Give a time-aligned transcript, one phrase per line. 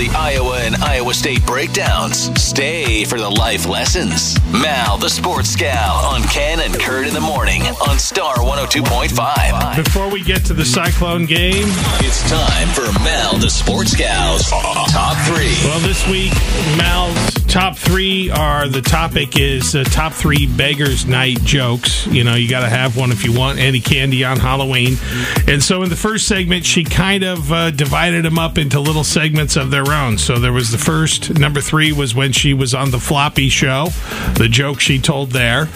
[0.00, 2.32] the Iowa and Iowa State breakdowns.
[2.40, 4.34] Stay for the life lessons.
[4.50, 9.76] Mal, the sports scout, on Ken and Kurt in the morning on Star 102.5.
[9.76, 11.68] Before we get to the Cyclone game,
[12.00, 14.40] It's time for Mal, the sports scout.
[14.88, 15.54] Top three.
[15.64, 16.32] well, this week,
[16.76, 22.06] Mal's top three are the topic is uh, top three beggars' night jokes.
[22.06, 24.96] You know, you got to have one if you want any candy on Halloween.
[25.46, 29.04] And so, in the first segment, she kind of uh, divided them up into little
[29.04, 30.18] segments of their own.
[30.18, 33.88] So there was the first number three was when she was on the Floppy Show,
[34.34, 35.68] the joke she told there,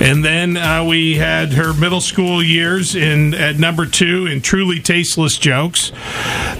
[0.00, 4.80] and then uh, we had her middle school years in at number two in truly
[4.80, 5.92] tasteless jokes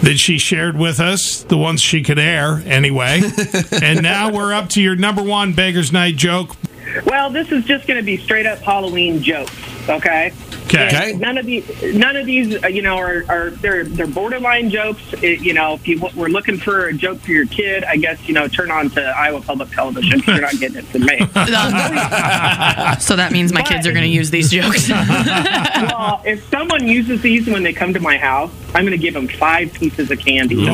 [0.02, 3.20] that she shared with us, the ones she could air anyway.
[3.83, 6.56] and now we're up to your number one beggars night joke.
[7.05, 9.52] Well, this is just going to be straight up Halloween jokes.
[9.88, 10.33] Okay.
[10.66, 11.12] Okay.
[11.12, 15.01] And None of these, none of these, you know, are, are they're they're borderline jokes.
[15.23, 17.96] It, you know, if you w- were looking for a joke for your kid, I
[17.96, 20.20] guess you know, turn on to Iowa Public Television.
[20.20, 21.18] 'cause You're not getting it from me.
[23.01, 24.91] so that means my kids are going to use these jokes.
[24.91, 29.15] well, if someone uses these when they come to my house, I'm going to give
[29.15, 30.66] them five pieces of candy.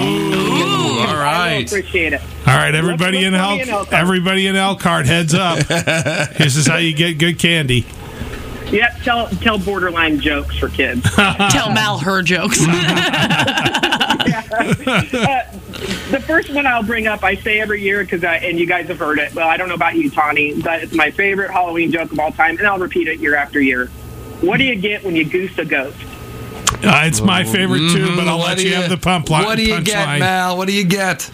[0.98, 2.20] All I appreciate it.
[2.46, 3.92] All right, everybody Look- in look El- in Elkhart.
[3.94, 5.58] everybody in Elkhart, heads up.
[5.68, 7.86] this is how you get good candy.
[8.70, 11.02] Yeah, tell tell borderline jokes for kids.
[11.50, 12.58] Tell Mal her jokes.
[14.54, 15.42] Uh,
[16.10, 18.98] the first one I'll bring up, I say every year because and you guys have
[18.98, 19.34] heard it.
[19.34, 22.30] Well, I don't know about you, Tawny, but it's my favorite Halloween joke of all
[22.30, 23.86] time, and I'll repeat it year after year.
[24.40, 25.98] What do you get when you goose a ghost?
[26.82, 29.44] Uh, it's my favorite too, but I'll What let do you have the pump line.
[29.44, 30.18] What do you get, punchline.
[30.20, 30.56] Mal?
[30.56, 31.30] What do you get?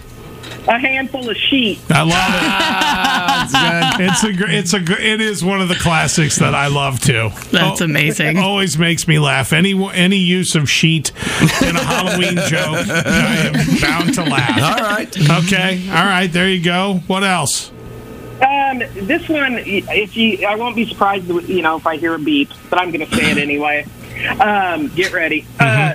[0.68, 1.78] A handful of sheep.
[1.90, 2.14] I love it.
[2.16, 4.06] Ah, good.
[4.10, 7.00] It's a gr- it's a gr- it is one of the classics that I love
[7.00, 7.30] too.
[7.50, 8.38] That's Oh, amazing.
[8.38, 9.52] Always makes me laugh.
[9.52, 11.12] Any any use of sheet
[11.62, 14.62] in a Halloween joke, I am bound to laugh.
[14.80, 15.30] All right.
[15.46, 17.00] Okay, all right, there you go.
[17.06, 17.72] What else?
[18.40, 22.18] Um, this one, if you, I won't be surprised, you know, if I hear a
[22.18, 23.86] beep, but I'm going to say it anyway.
[24.40, 25.46] Um, get ready.
[25.58, 25.94] Uh,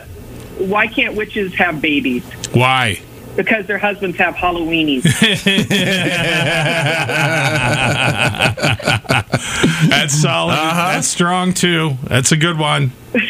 [0.57, 2.23] why can't witches have babies?
[2.53, 3.01] Why?
[3.35, 5.03] Because their husbands have Halloweenies.
[9.89, 10.53] That's solid.
[10.56, 11.97] That's strong too.
[12.03, 12.91] That's a good one.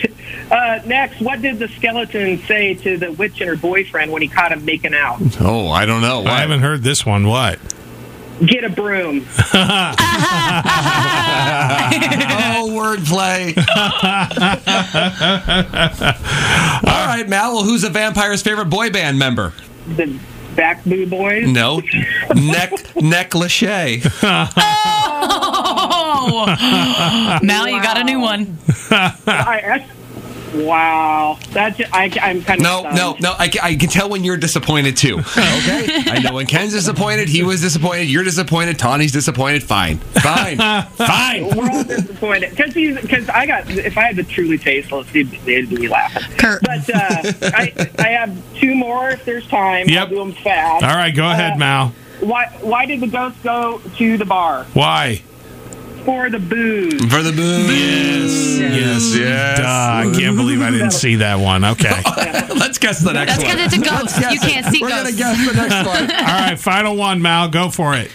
[0.51, 4.27] Uh, next, what did the skeleton say to the witch and her boyfriend when he
[4.27, 5.17] caught him making out?
[5.41, 6.23] Oh, I don't know.
[6.23, 7.27] I haven't heard this one.
[7.27, 7.57] What?
[8.43, 9.25] Get a broom.
[12.57, 13.55] Oh, wordplay.
[16.87, 17.53] All right, Mal.
[17.53, 19.53] Well, who's a vampire's favorite boy band member?
[19.95, 20.17] The
[20.55, 21.47] back boo boys.
[21.47, 21.81] No,
[22.33, 24.01] neck neck lachey.
[26.17, 28.57] oh, Mal, you got a new one.
[28.91, 29.87] I, I,
[30.63, 32.95] wow, that's I, I'm kind of No, stunned.
[32.95, 33.31] no, no.
[33.37, 35.17] I, I can tell when you're disappointed too.
[35.35, 38.03] Okay, I know when Ken's disappointed, he was disappointed.
[38.09, 38.77] You're disappointed.
[38.77, 39.63] Tawny's disappointed.
[39.63, 41.47] Fine, fine, fine.
[41.55, 45.69] We're all disappointed because because I got if I had the truly tasteless, they'd, they'd
[45.69, 46.23] be laughing.
[46.37, 46.61] Kurt.
[46.61, 49.87] But uh, I I have two more if there's time.
[49.87, 50.03] Yep.
[50.03, 50.83] I'll do them fast.
[50.83, 51.93] All right, go ahead, Uh, Mal.
[52.19, 55.21] Why why did the ghost go to the bar Why?
[56.05, 57.01] for the booze?
[57.11, 57.65] For the boom.
[57.67, 58.74] Yes, yes, Yes.
[60.15, 61.63] Duh, I can't believe I didn't see that one.
[61.63, 61.89] Okay.
[62.55, 63.55] Let's guess the next That's one.
[63.57, 64.17] because it's a ghost.
[64.33, 66.07] You can't see We're gonna guess the next one.
[66.09, 67.49] right, final one, Mal.
[67.49, 68.11] Go for it.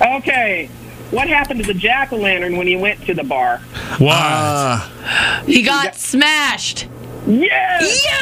[0.00, 0.68] Okay.
[1.12, 3.58] What happened to the jack o' lantern when he went to the bar?
[3.98, 4.16] What?
[4.16, 6.88] Uh, He got smashed.
[7.26, 8.06] Yes.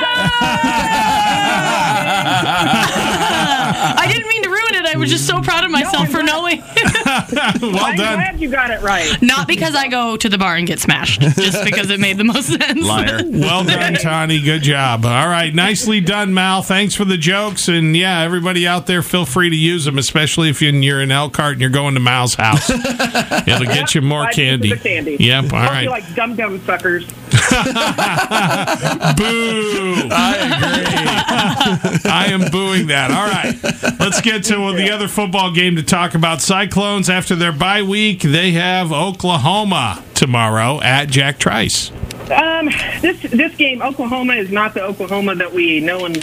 [3.96, 4.86] I didn't mean to ruin it.
[4.86, 6.60] I was just so proud of myself for knowing.
[7.62, 7.98] well I'm done.
[8.18, 9.20] glad you got it right.
[9.20, 12.24] Not because I go to the bar and get smashed, just because it made the
[12.24, 12.84] most sense.
[12.84, 13.20] liar.
[13.44, 14.40] Well done, Tony.
[14.40, 15.04] Good job.
[15.04, 16.62] All right, nicely done, Mal.
[16.62, 20.48] Thanks for the jokes, and yeah, everybody out there, feel free to use them, especially
[20.48, 22.70] if you're in Elkhart and you're going to Mal's house.
[22.70, 24.74] It'll get you more candy.
[24.76, 25.16] candy.
[25.20, 25.52] Yep.
[25.52, 25.82] All right.
[25.82, 27.06] You like dum dum suckers.
[29.16, 30.08] Boo!
[30.10, 32.10] I agree.
[32.10, 33.10] I am booing that.
[33.10, 33.54] All right.
[34.00, 36.42] Let's get to the other football game to talk about.
[36.42, 41.90] Cyclones, after their bye week, they have Oklahoma tomorrow at Jack Trice.
[42.30, 42.66] Um,
[43.00, 46.16] this this game, Oklahoma is not the Oklahoma that we know and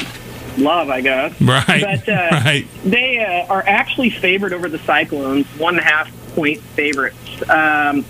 [0.58, 1.40] love, I guess.
[1.40, 1.84] Right.
[1.84, 2.68] But uh, right.
[2.84, 7.18] they uh, are actually favored over the Cyclones, one and a half point favorites.
[7.50, 8.06] Um,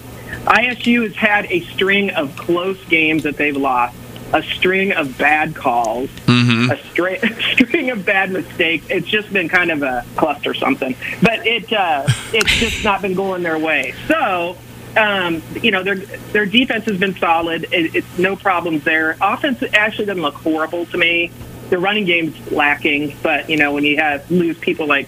[0.45, 3.95] ISU has had a string of close games that they've lost,
[4.33, 7.19] a string of bad calls, a stra-
[7.53, 8.85] string of bad mistakes.
[8.89, 13.13] It's just been kind of a cluster something, but it uh, it's just not been
[13.13, 13.93] going their way.
[14.07, 14.57] So.
[14.97, 17.63] Um, you know their their defense has been solid.
[17.71, 19.15] It, it's no problems there.
[19.21, 21.31] Offense actually doesn't look horrible to me.
[21.69, 25.07] the running game's lacking, but you know when you have lose people like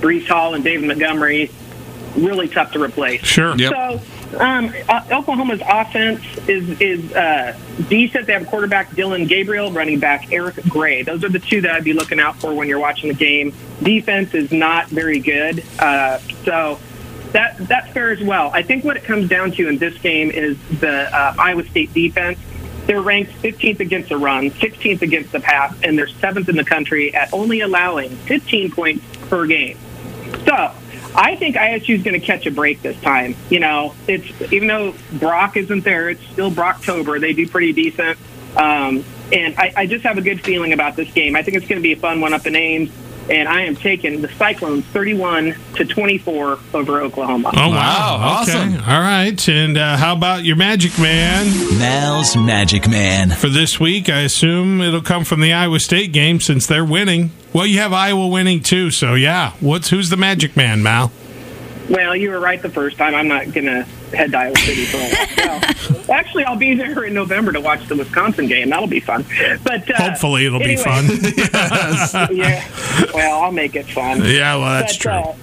[0.00, 1.48] Breece Hall and David Montgomery,
[2.16, 3.22] really tough to replace.
[3.24, 3.54] Sure.
[3.54, 3.72] Yep.
[3.72, 4.00] So
[4.38, 7.56] um, uh, Oklahoma's offense is is uh,
[7.88, 8.26] decent.
[8.26, 11.02] They have quarterback Dillon Gabriel, running back Eric Gray.
[11.02, 13.54] Those are the two that I'd be looking out for when you're watching the game.
[13.82, 16.78] Defense is not very good, uh, so
[17.32, 18.50] that that's fair as well.
[18.52, 21.92] I think what it comes down to in this game is the uh, Iowa State
[21.92, 22.38] defense.
[22.86, 26.64] They're ranked 15th against the run, 16th against the pass, and they're seventh in the
[26.64, 29.78] country at only allowing 15 points per game.
[30.44, 30.72] So
[31.14, 33.34] I think ISU is going to catch a break this time.
[33.50, 37.20] You know, it's even though Brock isn't there, it's still Brocktober.
[37.20, 38.18] They do pretty decent,
[38.56, 41.36] um, and I, I just have a good feeling about this game.
[41.36, 42.90] I think it's going to be a fun one up in Ames,
[43.28, 47.50] and I am taking the Cyclones 31 to 24 over Oklahoma.
[47.54, 48.18] Oh, wow.
[48.18, 48.76] Wow, Okay.
[48.78, 49.48] All right.
[49.48, 51.46] And uh, how about your Magic Man
[51.78, 53.30] Mal's Magic Man.
[53.30, 54.08] for this week?
[54.08, 57.30] I assume it'll come from the Iowa State game since they're winning.
[57.52, 59.52] Well, you have Iowa winning too, so yeah.
[59.60, 61.10] What's who's the Magic Man, Mal?
[61.88, 63.16] Well, you were right the first time.
[63.16, 63.82] I'm not going to
[64.16, 65.60] head to Iowa City for a while.
[66.10, 68.70] Well, actually, I'll be there in November to watch the Wisconsin game.
[68.70, 69.24] That'll be fun.
[69.62, 71.06] But uh, Hopefully, it'll be anyway, fun.
[72.36, 72.64] yeah.
[73.14, 74.22] Well, I'll make it fun.
[74.24, 75.12] yeah, well, that's But, true.
[75.12, 75.36] uh,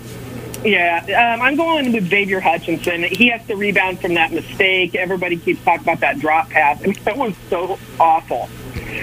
[0.65, 3.03] yeah, um, I'm going with Xavier Hutchinson.
[3.03, 4.95] He has to rebound from that mistake.
[4.95, 6.81] Everybody keeps talking about that drop pass.
[6.81, 8.49] I mean, that was so awful.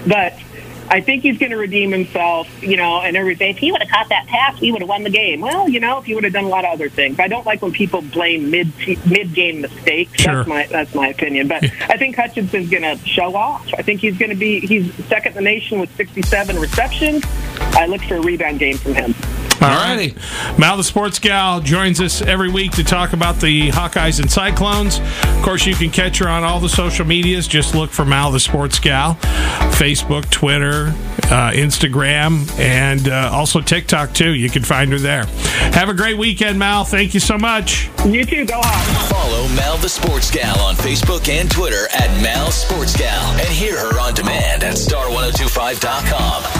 [0.06, 0.34] But
[0.88, 3.50] I think he's going to redeem himself, you know, and everything.
[3.50, 5.40] If he would have caught that pass, he would have won the game.
[5.40, 7.18] Well, you know, if he would have done a lot of other things.
[7.18, 8.72] I don't like when people blame mid
[9.06, 10.20] mid game mistakes.
[10.20, 10.36] Sure.
[10.36, 11.48] That's my that's my opinion.
[11.48, 13.68] But I think Hutchinson's going to show off.
[13.76, 17.22] I think he's going to be he's second in the nation with 67 receptions.
[17.58, 19.14] I look for a rebound game from him.
[19.64, 20.16] All Alrighty.
[20.16, 20.58] right.
[20.58, 24.98] Mal, the sports gal, joins us every week to talk about the Hawkeyes and Cyclones.
[24.98, 27.46] Of course, you can catch her on all the social medias.
[27.48, 29.14] Just look for Mal, the sports gal,
[29.76, 30.88] Facebook, Twitter,
[31.24, 34.34] uh, Instagram, and uh, also TikTok, too.
[34.34, 35.24] You can find her there.
[35.72, 36.84] Have a great weekend, Mal.
[36.84, 37.88] Thank you so much.
[38.04, 38.44] You too.
[38.44, 39.10] Go Hawks.
[39.10, 43.78] Follow Mal the Sports Gal on Facebook and Twitter at Mal Sports Gal and hear
[43.78, 46.53] her on demand at star1025.com.